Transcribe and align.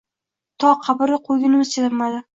To 0.63 0.71
qabrga 0.87 1.21
qo‘ygunimizcha 1.31 1.85
tinmadi. 1.87 2.29